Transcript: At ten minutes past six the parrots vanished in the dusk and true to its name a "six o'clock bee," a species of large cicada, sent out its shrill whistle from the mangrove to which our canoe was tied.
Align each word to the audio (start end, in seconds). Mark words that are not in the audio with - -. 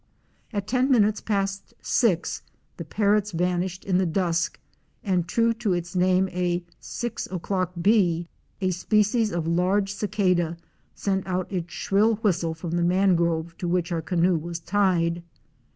At 0.51 0.65
ten 0.65 0.89
minutes 0.89 1.21
past 1.21 1.75
six 1.79 2.41
the 2.77 2.83
parrots 2.83 3.33
vanished 3.33 3.85
in 3.85 3.99
the 3.99 4.07
dusk 4.07 4.59
and 5.03 5.27
true 5.27 5.53
to 5.53 5.73
its 5.73 5.95
name 5.95 6.27
a 6.29 6.63
"six 6.79 7.27
o'clock 7.29 7.73
bee," 7.79 8.27
a 8.61 8.71
species 8.71 9.31
of 9.31 9.45
large 9.45 9.93
cicada, 9.93 10.57
sent 10.95 11.27
out 11.27 11.51
its 11.51 11.71
shrill 11.71 12.15
whistle 12.15 12.55
from 12.55 12.71
the 12.77 12.83
mangrove 12.83 13.55
to 13.59 13.67
which 13.67 13.91
our 13.91 14.01
canoe 14.01 14.37
was 14.37 14.59
tied. 14.59 15.21